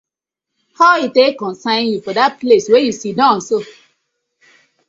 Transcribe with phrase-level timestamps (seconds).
[0.79, 3.57] How e tak concern yu for dat place wey yu siddon so?